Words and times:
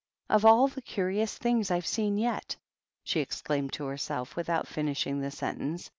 "Of 0.31 0.45
all 0.45 0.67
the 0.67 0.81
curious 0.81 1.37
things 1.37 1.69
I've 1.69 1.85
seen 1.85 2.17
yet 2.17 2.55
/" 2.79 3.03
she 3.03 3.19
exclaimed 3.19 3.71
to 3.73 3.85
herself, 3.85 4.35
without 4.35 4.67
finishing 4.67 5.21
the 5.21 5.29
sen 5.29 5.59
tence. 5.59 5.89